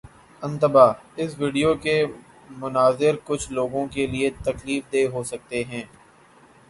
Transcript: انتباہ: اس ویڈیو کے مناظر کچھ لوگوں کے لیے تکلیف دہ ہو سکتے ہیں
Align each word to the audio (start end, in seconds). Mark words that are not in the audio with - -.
انتباہ: 0.43 0.91
اس 1.17 1.31
ویڈیو 1.39 1.73
کے 1.83 1.95
مناظر 2.57 3.15
کچھ 3.25 3.51
لوگوں 3.51 3.85
کے 3.93 4.07
لیے 4.07 4.29
تکلیف 4.43 4.91
دہ 4.93 5.05
ہو 5.13 5.23
سکتے 5.25 5.63
ہیں 5.65 5.83